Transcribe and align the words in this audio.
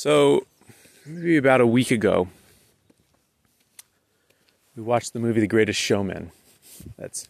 So, 0.00 0.46
maybe 1.04 1.38
about 1.38 1.60
a 1.60 1.66
week 1.66 1.90
ago, 1.90 2.28
we 4.76 4.82
watched 4.84 5.12
the 5.12 5.18
movie 5.18 5.40
The 5.40 5.48
Greatest 5.48 5.80
Showman. 5.80 6.30
That's 6.96 7.28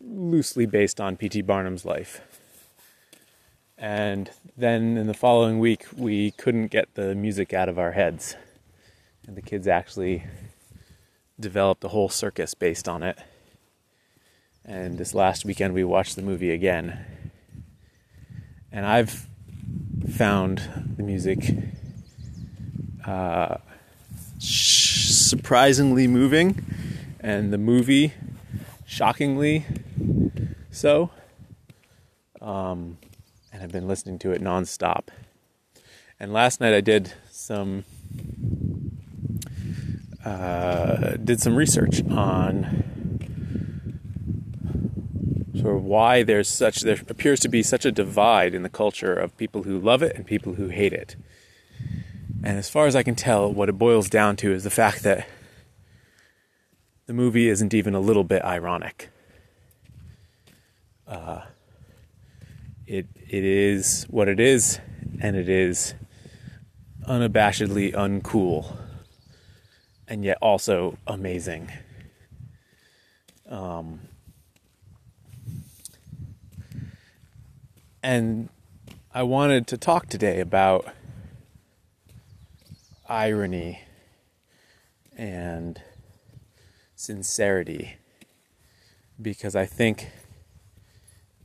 loosely 0.00 0.64
based 0.64 0.98
on 0.98 1.18
P.T. 1.18 1.42
Barnum's 1.42 1.84
life. 1.84 2.22
And 3.76 4.30
then 4.56 4.96
in 4.96 5.08
the 5.08 5.12
following 5.12 5.58
week, 5.58 5.84
we 5.94 6.30
couldn't 6.30 6.68
get 6.68 6.94
the 6.94 7.14
music 7.14 7.52
out 7.52 7.68
of 7.68 7.78
our 7.78 7.92
heads. 7.92 8.34
And 9.26 9.36
the 9.36 9.42
kids 9.42 9.68
actually 9.68 10.24
developed 11.38 11.84
a 11.84 11.88
whole 11.88 12.08
circus 12.08 12.54
based 12.54 12.88
on 12.88 13.02
it. 13.02 13.18
And 14.64 14.96
this 14.96 15.14
last 15.14 15.44
weekend, 15.44 15.74
we 15.74 15.84
watched 15.84 16.16
the 16.16 16.22
movie 16.22 16.52
again. 16.52 17.04
And 18.72 18.86
I've 18.86 19.26
found 20.10 20.68
the 20.96 21.02
music 21.02 21.54
uh, 23.06 23.56
surprisingly 24.38 26.06
moving, 26.06 26.64
and 27.20 27.52
the 27.52 27.58
movie 27.58 28.12
shockingly 28.86 29.64
so. 30.70 31.10
Um, 32.40 32.98
and 33.52 33.62
I've 33.62 33.72
been 33.72 33.88
listening 33.88 34.18
to 34.20 34.32
it 34.32 34.42
nonstop. 34.42 35.08
And 36.20 36.32
last 36.32 36.60
night 36.60 36.74
I 36.74 36.80
did 36.80 37.12
some 37.30 37.84
uh, 40.24 41.16
did 41.22 41.40
some 41.40 41.54
research 41.54 42.02
on 42.10 42.95
sort 45.66 45.78
of 45.78 45.84
why 45.84 46.22
there's 46.22 46.48
such 46.48 46.82
there 46.82 47.00
appears 47.08 47.40
to 47.40 47.48
be 47.48 47.60
such 47.60 47.84
a 47.84 47.90
divide 47.90 48.54
in 48.54 48.62
the 48.62 48.68
culture 48.68 49.12
of 49.12 49.36
people 49.36 49.64
who 49.64 49.80
love 49.80 50.00
it 50.00 50.14
and 50.14 50.24
people 50.24 50.54
who 50.54 50.68
hate 50.68 50.92
it. 50.92 51.16
And 52.44 52.56
as 52.56 52.70
far 52.70 52.86
as 52.86 52.94
I 52.94 53.02
can 53.02 53.16
tell, 53.16 53.52
what 53.52 53.68
it 53.68 53.72
boils 53.72 54.08
down 54.08 54.36
to 54.36 54.52
is 54.52 54.62
the 54.62 54.70
fact 54.70 55.02
that 55.02 55.26
the 57.06 57.12
movie 57.12 57.48
isn't 57.48 57.74
even 57.74 57.96
a 57.96 57.98
little 57.98 58.22
bit 58.22 58.44
ironic. 58.44 59.08
Uh, 61.04 61.40
it 62.86 63.08
it 63.28 63.42
is 63.42 64.06
what 64.08 64.28
it 64.28 64.38
is, 64.38 64.78
and 65.20 65.34
it 65.34 65.48
is 65.48 65.94
unabashedly 67.08 67.92
uncool, 67.92 68.76
and 70.06 70.24
yet 70.24 70.38
also 70.40 70.96
amazing. 71.08 71.72
Um, 73.48 74.05
and 78.06 78.50
I 79.12 79.24
wanted 79.24 79.66
to 79.66 79.76
talk 79.76 80.06
today 80.06 80.38
about 80.38 80.86
irony 83.08 83.80
and 85.16 85.82
sincerity 86.94 87.96
because 89.20 89.56
I 89.56 89.66
think 89.66 90.10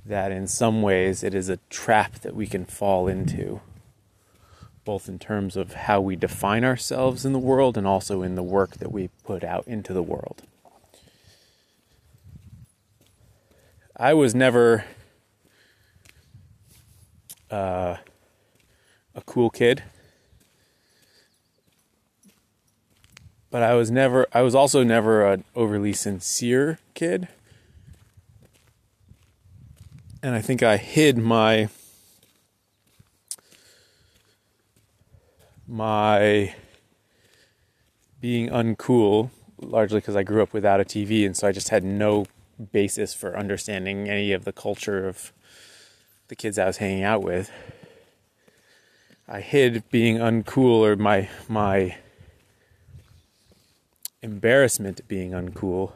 that 0.06 0.31
in 0.31 0.45
some 0.45 0.84
ways 0.84 1.23
it 1.23 1.34
is 1.34 1.50
a 1.50 1.58
trap 1.72 2.20
that 2.20 2.36
we 2.36 2.45
can 2.45 2.66
fall 2.66 3.08
into, 3.08 3.62
both 4.86 5.09
in 5.09 5.18
terms 5.18 5.58
of 5.58 5.73
how 5.73 6.00
we 6.00 6.16
define 6.16 6.64
ourselves 6.64 7.25
in 7.25 7.34
the 7.34 7.40
world 7.40 7.75
and 7.75 7.88
also 7.88 8.22
in 8.22 8.36
the 8.36 8.44
work 8.44 8.78
that 8.78 8.92
we 8.92 9.09
put 9.23 9.44
out 9.44 9.68
into 9.68 9.94
the 9.94 10.03
world. 10.03 10.44
I 13.98 14.14
was 14.14 14.36
never 14.36 14.86
uh, 17.52 17.97
a 19.13 19.21
cool 19.25 19.49
kid. 19.49 19.83
But 23.49 23.63
I 23.63 23.73
was 23.73 23.91
never 23.91 24.27
I 24.31 24.41
was 24.41 24.56
also 24.56 24.84
never 24.84 25.25
an 25.29 25.44
overly 25.56 25.91
sincere 25.91 26.79
kid 26.94 27.28
and 30.23 30.35
I 30.35 30.41
think 30.41 30.63
I 30.63 30.78
hid 30.78 31.17
my 31.17 31.69
my 35.67 36.53
being 38.19 38.50
uncool 38.50 39.29
largely 39.59 40.00
because 40.00 40.16
I 40.16 40.23
grew 40.23 40.44
up 40.44 40.53
without 40.53 40.79
a 40.79 40.84
TV 40.84 41.25
and 41.25 41.35
so 41.35 41.47
I 41.47 41.51
just 41.51 41.69
had 41.69 41.84
no 41.84 42.25
basis 42.72 43.13
for 43.13 43.38
understanding 43.38 44.09
any 44.09 44.31
of 44.31 44.45
the 44.45 44.51
culture 44.51 45.07
of 45.07 45.34
the 46.31 46.36
kids 46.38 46.58
I 46.58 46.66
was 46.66 46.78
hanging 46.78 47.03
out 47.03 47.24
with. 47.24 47.52
I 49.28 49.42
hid 49.42 49.84
being 49.92 50.16
uncool 50.16 50.80
or 50.80 50.96
my 50.96 51.28
my 51.50 51.97
embarrassment 54.22 55.02
at 55.02 55.09
being 55.09 55.31
uncool 55.31 55.91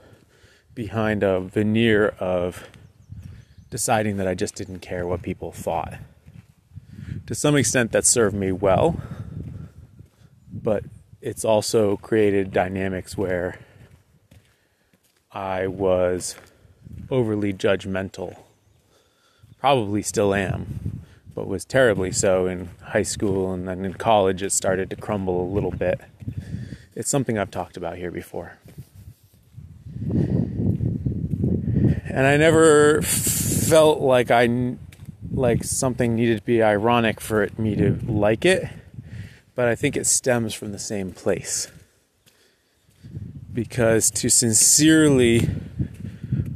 behind 0.73 1.23
a 1.23 1.39
veneer 1.39 2.09
of 2.19 2.67
deciding 3.69 4.17
that 4.17 4.27
I 4.27 4.33
just 4.33 4.55
didn't 4.55 4.79
care 4.79 5.07
what 5.07 5.21
people 5.21 5.53
thought. 5.53 5.99
To 7.27 7.33
some 7.33 7.55
extent, 7.55 7.93
that 7.93 8.03
served 8.05 8.35
me 8.35 8.51
well, 8.51 8.99
but 10.51 10.83
it's 11.21 11.45
also 11.45 11.95
created 11.95 12.51
dynamics 12.51 13.17
where 13.17 13.59
I 15.31 15.67
was 15.67 16.35
overly 17.09 17.53
judgmental. 17.53 18.44
Probably 19.65 20.03
still 20.03 20.35
am, 20.35 21.01
but 21.33 21.47
was 21.47 21.65
terribly 21.65 22.11
so 22.11 22.45
in 22.45 22.69
high 22.83 23.01
school 23.01 23.51
and 23.51 23.67
then 23.67 23.83
in 23.83 23.95
college 23.95 24.43
it 24.43 24.51
started 24.51 24.91
to 24.91 24.95
crumble 24.95 25.41
a 25.41 25.49
little 25.51 25.71
bit. 25.71 25.99
It's 26.93 27.09
something 27.09 27.39
I've 27.39 27.49
talked 27.49 27.75
about 27.75 27.97
here 27.97 28.11
before. 28.11 28.59
And 32.03 32.27
I 32.27 32.37
never 32.37 33.01
felt 33.01 34.01
like 34.01 34.29
I 34.29 34.75
like 35.31 35.63
something 35.63 36.13
needed 36.13 36.37
to 36.37 36.45
be 36.45 36.61
ironic 36.61 37.19
for 37.19 37.41
it, 37.41 37.57
me 37.57 37.75
to 37.75 37.97
like 38.05 38.45
it, 38.45 38.69
but 39.55 39.67
I 39.67 39.73
think 39.73 39.97
it 39.97 40.05
stems 40.05 40.53
from 40.53 40.73
the 40.73 40.77
same 40.77 41.11
place. 41.11 41.71
Because 43.51 44.11
to 44.11 44.29
sincerely, 44.29 45.49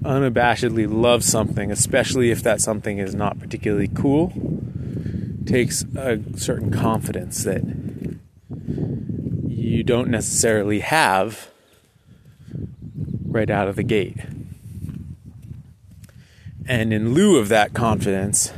unabashedly 0.02 0.92
love 0.92 1.24
something, 1.24 1.72
especially 1.72 2.32
if 2.32 2.42
that 2.44 2.62
something 2.62 2.98
is 2.98 3.14
not 3.14 3.40
particularly 3.40 3.88
cool, 3.88 4.34
takes 5.46 5.84
a 5.96 6.20
certain 6.38 6.72
confidence 6.72 7.44
that 7.44 7.64
you 9.48 9.84
don't 9.84 10.10
necessarily 10.10 10.80
have 10.80 11.50
right 13.26 13.50
out 13.50 13.68
of 13.68 13.76
the 13.76 13.84
gate. 13.84 14.18
And 16.68 16.94
in 16.94 17.14
lieu 17.14 17.38
of 17.38 17.50
that 17.50 17.74
confidence, 17.74 18.54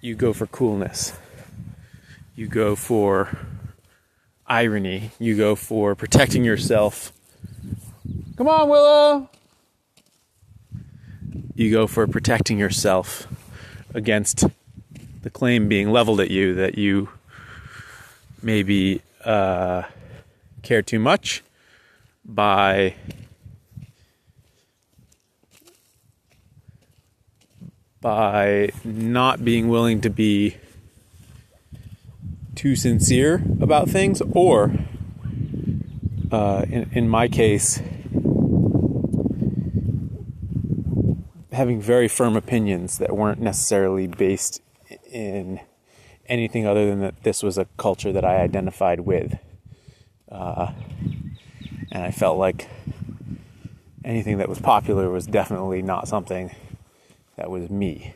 you 0.00 0.14
go 0.14 0.32
for 0.32 0.46
coolness. 0.46 1.14
You 2.34 2.46
go 2.46 2.76
for 2.76 3.38
irony. 4.46 5.12
You 5.18 5.36
go 5.36 5.54
for 5.54 5.94
protecting 5.94 6.44
yourself. 6.44 7.12
Come 8.36 8.48
on, 8.48 8.68
Willow! 8.68 9.30
You 11.62 11.70
go 11.70 11.86
for 11.86 12.08
protecting 12.08 12.58
yourself 12.58 13.28
against 13.94 14.46
the 15.22 15.30
claim 15.30 15.68
being 15.68 15.92
leveled 15.92 16.18
at 16.18 16.28
you 16.28 16.54
that 16.54 16.76
you 16.76 17.08
maybe 18.42 19.00
uh, 19.24 19.84
care 20.64 20.82
too 20.82 20.98
much 20.98 21.44
by 22.24 22.96
by 28.00 28.70
not 28.82 29.44
being 29.44 29.68
willing 29.68 30.00
to 30.00 30.10
be 30.10 30.56
too 32.56 32.74
sincere 32.74 33.40
about 33.60 33.88
things, 33.88 34.20
or 34.32 34.72
uh, 36.32 36.64
in, 36.68 36.90
in 36.90 37.08
my 37.08 37.28
case, 37.28 37.80
having 41.52 41.80
very 41.80 42.08
firm 42.08 42.36
opinions 42.36 42.98
that 42.98 43.14
weren't 43.14 43.40
necessarily 43.40 44.06
based 44.06 44.60
in 45.10 45.60
anything 46.26 46.66
other 46.66 46.86
than 46.86 47.00
that 47.00 47.22
this 47.22 47.42
was 47.42 47.58
a 47.58 47.66
culture 47.76 48.12
that 48.12 48.24
I 48.24 48.36
identified 48.36 49.00
with. 49.00 49.38
Uh, 50.30 50.72
and 51.90 52.02
I 52.02 52.10
felt 52.10 52.38
like 52.38 52.68
anything 54.04 54.38
that 54.38 54.48
was 54.48 54.58
popular 54.58 55.10
was 55.10 55.26
definitely 55.26 55.82
not 55.82 56.08
something 56.08 56.54
that 57.36 57.50
was 57.50 57.68
me. 57.68 58.14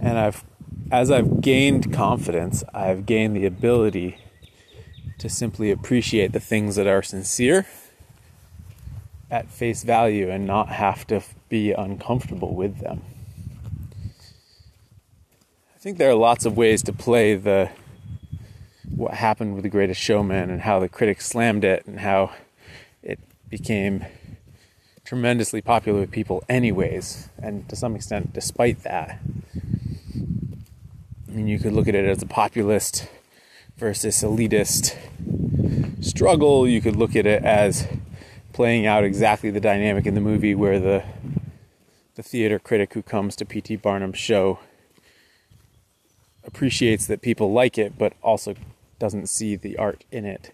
And 0.00 0.18
I've 0.18 0.44
as 0.90 1.10
I've 1.10 1.40
gained 1.40 1.92
confidence, 1.92 2.62
I've 2.74 3.06
gained 3.06 3.34
the 3.34 3.46
ability 3.46 4.18
to 5.18 5.28
simply 5.28 5.70
appreciate 5.70 6.32
the 6.32 6.40
things 6.40 6.76
that 6.76 6.86
are 6.86 7.02
sincere 7.02 7.66
at 9.32 9.50
face 9.50 9.82
value 9.82 10.30
and 10.30 10.46
not 10.46 10.68
have 10.68 11.06
to 11.06 11.22
be 11.48 11.72
uncomfortable 11.72 12.54
with 12.54 12.78
them. 12.80 13.02
I 15.74 15.78
think 15.78 15.96
there 15.96 16.10
are 16.10 16.14
lots 16.14 16.44
of 16.44 16.56
ways 16.56 16.82
to 16.84 16.92
play 16.92 17.34
the 17.34 17.70
what 18.94 19.14
happened 19.14 19.54
with 19.54 19.62
the 19.62 19.70
greatest 19.70 20.00
showman 20.00 20.50
and 20.50 20.60
how 20.60 20.78
the 20.78 20.88
critics 20.88 21.26
slammed 21.26 21.64
it 21.64 21.84
and 21.86 21.98
how 22.00 22.30
it 23.02 23.18
became 23.48 24.04
tremendously 25.02 25.62
popular 25.62 26.00
with 26.00 26.10
people 26.10 26.44
anyways 26.48 27.30
and 27.38 27.66
to 27.70 27.74
some 27.74 27.96
extent 27.96 28.32
despite 28.34 28.82
that 28.82 29.18
I 31.26 31.30
mean 31.30 31.48
you 31.48 31.58
could 31.58 31.72
look 31.72 31.88
at 31.88 31.94
it 31.94 32.04
as 32.04 32.22
a 32.22 32.26
populist 32.26 33.08
versus 33.76 34.22
elitist 34.22 34.94
struggle 36.04 36.68
you 36.68 36.82
could 36.82 36.96
look 36.96 37.16
at 37.16 37.26
it 37.26 37.42
as 37.42 37.88
playing 38.52 38.86
out 38.86 39.04
exactly 39.04 39.50
the 39.50 39.60
dynamic 39.60 40.06
in 40.06 40.14
the 40.14 40.20
movie 40.20 40.54
where 40.54 40.78
the 40.78 41.04
the 42.14 42.22
theater 42.22 42.58
critic 42.58 42.92
who 42.92 43.02
comes 43.02 43.34
to 43.36 43.44
P.T. 43.44 43.76
Barnum's 43.76 44.18
show 44.18 44.58
appreciates 46.44 47.06
that 47.06 47.22
people 47.22 47.52
like 47.52 47.78
it, 47.78 47.96
but 47.96 48.12
also 48.22 48.54
doesn't 48.98 49.28
see 49.28 49.56
the 49.56 49.78
art 49.78 50.04
in 50.10 50.26
it. 50.26 50.52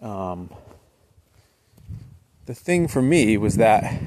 Um, 0.00 0.50
the 2.46 2.54
thing 2.54 2.86
for 2.86 3.02
me 3.02 3.36
was 3.36 3.56
that 3.56 4.00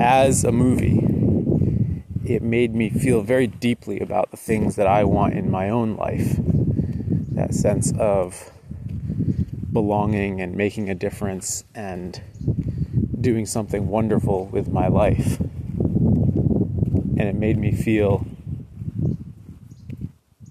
as 0.00 0.42
a 0.42 0.50
movie, 0.50 2.02
it 2.24 2.42
made 2.42 2.74
me 2.74 2.90
feel 2.90 3.22
very 3.22 3.46
deeply 3.46 4.00
about 4.00 4.30
the 4.30 4.36
things 4.36 4.76
that 4.76 4.86
I 4.86 5.04
want 5.04 5.34
in 5.34 5.50
my 5.50 5.70
own 5.70 5.96
life. 5.96 6.34
That 6.36 7.54
sense 7.54 7.92
of 7.96 8.50
belonging 9.78 10.40
and 10.40 10.56
making 10.56 10.90
a 10.90 10.94
difference 10.94 11.62
and 11.72 12.20
doing 13.20 13.46
something 13.46 13.86
wonderful 13.86 14.46
with 14.46 14.66
my 14.66 14.88
life. 14.88 15.38
And 15.38 17.20
it 17.20 17.36
made 17.36 17.58
me 17.58 17.70
feel 17.70 18.26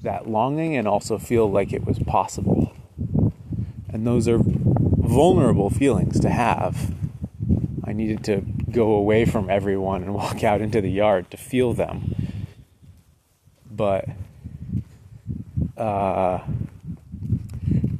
that 0.02 0.30
longing 0.30 0.78
and 0.78 0.88
also 0.88 1.18
feel 1.18 1.52
like 1.52 1.74
it 1.74 1.84
was 1.86 2.00
possible. 2.00 2.72
And 3.90 4.08
those 4.08 4.30
are 4.30 4.40
vulnerable 4.42 5.70
feelings 5.70 6.22
to 6.22 6.30
have. 6.30 6.94
I 7.84 7.92
needed 7.92 8.24
to 8.24 8.46
go 8.72 8.94
away 8.94 9.26
from 9.26 9.50
everyone 9.50 10.04
and 10.04 10.14
walk 10.24 10.42
out 10.42 10.62
into 10.62 10.80
the 10.80 10.90
yard 10.90 11.30
to 11.32 11.38
feel 11.38 11.74
them. 11.74 12.16
But 13.70 14.08
uh, 15.76 16.40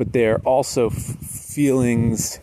but 0.08 0.14
they're 0.14 0.40
also 0.40 0.88
f- 0.88 0.94
feelings 0.94 2.40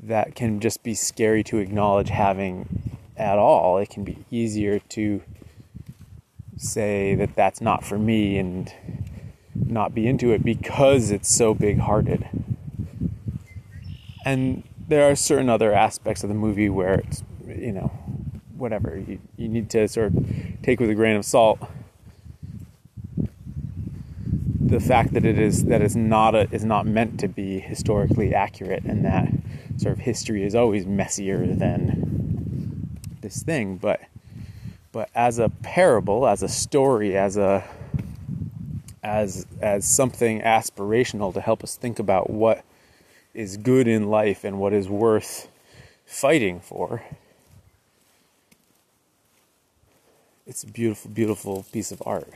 that 0.00 0.34
can 0.34 0.58
just 0.58 0.82
be 0.82 0.94
scary 0.94 1.44
to 1.44 1.58
acknowledge 1.58 2.08
having 2.08 2.98
at 3.16 3.38
all. 3.38 3.78
It 3.78 3.88
can 3.90 4.02
be 4.02 4.24
easier 4.30 4.80
to 4.80 5.22
say 6.56 7.14
that 7.14 7.36
that's 7.36 7.60
not 7.60 7.84
for 7.84 7.98
me 7.98 8.36
and 8.36 8.72
not 9.54 9.94
be 9.94 10.08
into 10.08 10.32
it 10.32 10.44
because 10.44 11.12
it's 11.12 11.32
so 11.32 11.54
big 11.54 11.78
hearted. 11.78 12.28
And 14.24 14.64
there 14.88 15.08
are 15.08 15.14
certain 15.14 15.48
other 15.48 15.72
aspects 15.72 16.24
of 16.24 16.28
the 16.28 16.34
movie 16.34 16.68
where 16.68 16.94
it's, 16.94 17.22
you 17.46 17.72
know, 17.72 17.92
whatever, 18.56 18.98
you, 18.98 19.20
you 19.36 19.48
need 19.48 19.70
to 19.70 19.86
sort 19.86 20.08
of 20.08 20.26
take 20.62 20.80
with 20.80 20.90
a 20.90 20.94
grain 20.94 21.14
of 21.14 21.24
salt 21.24 21.60
the 24.70 24.80
fact 24.80 25.12
that 25.14 25.24
it 25.24 25.38
is 25.38 25.64
that 25.64 25.82
it's 25.82 25.96
not 25.96 26.34
a, 26.34 26.48
is 26.52 26.64
not 26.64 26.86
meant 26.86 27.20
to 27.20 27.28
be 27.28 27.58
historically 27.60 28.34
accurate 28.34 28.84
and 28.84 29.04
that 29.04 29.28
sort 29.76 29.92
of 29.92 29.98
history 29.98 30.44
is 30.44 30.54
always 30.54 30.86
messier 30.86 31.46
than 31.46 32.98
this 33.20 33.42
thing 33.42 33.76
but 33.76 34.00
but 34.92 35.08
as 35.14 35.38
a 35.38 35.48
parable, 35.48 36.26
as 36.26 36.42
a 36.42 36.48
story, 36.48 37.16
as 37.16 37.36
a 37.36 37.64
as 39.02 39.46
as 39.60 39.86
something 39.86 40.40
aspirational 40.40 41.32
to 41.32 41.40
help 41.40 41.62
us 41.64 41.76
think 41.76 41.98
about 41.98 42.28
what 42.28 42.64
is 43.32 43.56
good 43.56 43.86
in 43.86 44.08
life 44.10 44.44
and 44.44 44.58
what 44.58 44.72
is 44.72 44.88
worth 44.88 45.48
fighting 46.04 46.60
for. 46.60 47.02
It's 50.46 50.64
a 50.64 50.66
beautiful, 50.66 51.10
beautiful 51.12 51.64
piece 51.72 51.92
of 51.92 52.02
art. 52.04 52.28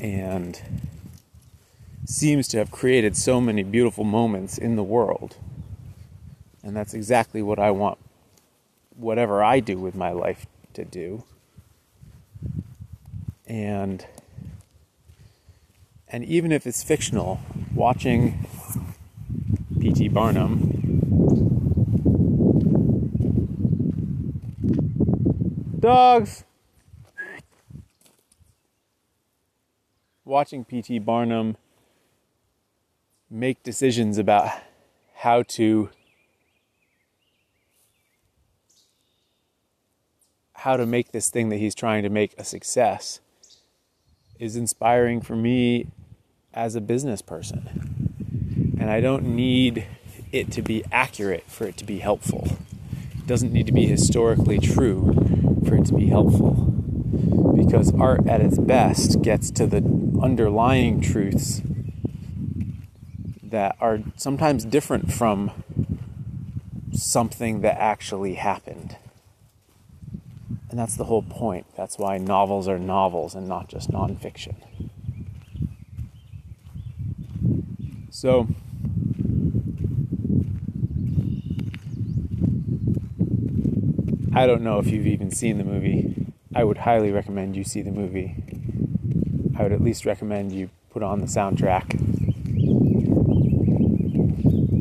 And 0.00 0.60
seems 2.06 2.48
to 2.48 2.58
have 2.58 2.70
created 2.70 3.16
so 3.16 3.40
many 3.40 3.62
beautiful 3.62 4.04
moments 4.04 4.58
in 4.58 4.76
the 4.76 4.82
world. 4.82 5.36
And 6.62 6.76
that's 6.76 6.94
exactly 6.94 7.42
what 7.42 7.58
I 7.58 7.70
want 7.70 7.98
whatever 9.00 9.42
I 9.42 9.60
do 9.60 9.78
with 9.78 9.94
my 9.94 10.12
life 10.12 10.46
to 10.74 10.84
do. 10.84 11.24
And 13.46 14.06
and 16.08 16.24
even 16.24 16.52
if 16.52 16.66
it's 16.66 16.82
fictional, 16.82 17.40
watching 17.74 18.46
P.T. 19.80 20.08
Barnum 20.08 20.76
dogs 25.78 26.44
watching 30.30 30.64
P.T. 30.64 31.00
Barnum 31.00 31.56
make 33.28 33.64
decisions 33.64 34.16
about 34.16 34.48
how 35.16 35.42
to 35.42 35.90
how 40.52 40.76
to 40.76 40.86
make 40.86 41.10
this 41.10 41.30
thing 41.30 41.48
that 41.48 41.56
he's 41.56 41.74
trying 41.74 42.04
to 42.04 42.08
make 42.08 42.32
a 42.38 42.44
success 42.44 43.20
is 44.38 44.54
inspiring 44.54 45.20
for 45.20 45.34
me 45.34 45.88
as 46.54 46.76
a 46.76 46.80
business 46.80 47.22
person. 47.22 48.76
And 48.78 48.88
I 48.88 49.00
don't 49.00 49.34
need 49.34 49.84
it 50.30 50.52
to 50.52 50.62
be 50.62 50.84
accurate 50.92 51.44
for 51.48 51.64
it 51.64 51.76
to 51.78 51.84
be 51.84 51.98
helpful. 51.98 52.46
It 53.18 53.26
doesn't 53.26 53.52
need 53.52 53.66
to 53.66 53.72
be 53.72 53.86
historically 53.86 54.60
true 54.60 55.12
for 55.66 55.74
it 55.74 55.86
to 55.86 55.94
be 55.94 56.06
helpful. 56.06 56.52
Because 57.56 57.92
art 57.94 58.28
at 58.28 58.40
its 58.40 58.58
best 58.58 59.22
gets 59.22 59.50
to 59.52 59.66
the 59.66 59.99
underlying 60.22 61.00
truths 61.00 61.62
that 63.42 63.76
are 63.80 64.00
sometimes 64.16 64.64
different 64.64 65.12
from 65.12 65.50
something 66.92 67.60
that 67.62 67.76
actually 67.78 68.34
happened. 68.34 68.96
And 70.70 70.78
that's 70.78 70.96
the 70.96 71.04
whole 71.04 71.22
point. 71.22 71.66
That's 71.76 71.98
why 71.98 72.18
novels 72.18 72.68
are 72.68 72.78
novels 72.78 73.34
and 73.34 73.48
not 73.48 73.68
just 73.68 73.90
nonfiction. 73.90 74.54
So, 78.10 78.46
I 84.32 84.46
don't 84.46 84.62
know 84.62 84.78
if 84.78 84.86
you've 84.86 85.06
even 85.06 85.30
seen 85.30 85.58
the 85.58 85.64
movie. 85.64 86.32
I 86.54 86.64
would 86.64 86.78
highly 86.78 87.10
recommend 87.10 87.56
you 87.56 87.64
see 87.64 87.82
the 87.82 87.90
movie. 87.90 88.36
I 89.60 89.62
would 89.62 89.72
at 89.72 89.82
least 89.82 90.06
recommend 90.06 90.52
you 90.52 90.70
put 90.88 91.02
on 91.02 91.20
the 91.20 91.26
soundtrack. 91.26 91.90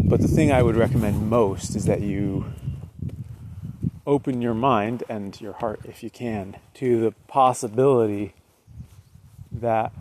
But 0.07 0.21
the 0.21 0.27
thing 0.29 0.53
I 0.53 0.63
would 0.63 0.77
recommend 0.77 1.29
most 1.29 1.75
is 1.75 1.83
that 1.83 2.00
you 2.00 2.45
open 4.07 4.41
your 4.41 4.53
mind 4.53 5.03
and 5.09 5.39
your 5.41 5.51
heart, 5.51 5.81
if 5.83 6.01
you 6.01 6.09
can, 6.09 6.55
to 6.75 7.01
the 7.01 7.12
possibility 7.27 8.33
that 9.51 9.91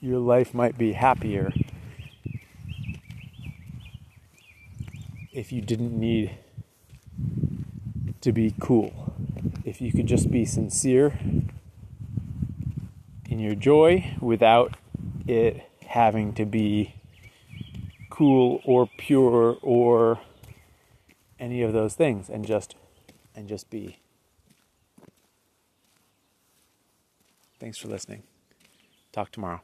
your 0.00 0.18
life 0.18 0.52
might 0.52 0.76
be 0.76 0.94
happier 0.94 1.52
if 5.32 5.52
you 5.52 5.60
didn't 5.60 5.96
need 5.96 6.32
to 8.20 8.32
be 8.32 8.52
cool. 8.58 9.01
If 9.64 9.80
you 9.80 9.92
could 9.92 10.06
just 10.06 10.30
be 10.30 10.44
sincere 10.44 11.18
in 13.28 13.38
your 13.38 13.54
joy 13.54 14.16
without 14.20 14.76
it 15.26 15.62
having 15.86 16.34
to 16.34 16.44
be 16.44 16.94
cool 18.10 18.60
or 18.64 18.88
pure 18.98 19.56
or 19.62 20.20
any 21.38 21.62
of 21.62 21.72
those 21.72 21.94
things 21.94 22.28
and 22.28 22.44
just 22.44 22.74
and 23.34 23.48
just 23.48 23.70
be. 23.70 23.98
Thanks 27.60 27.78
for 27.78 27.88
listening. 27.88 28.24
Talk 29.12 29.30
tomorrow 29.30 29.60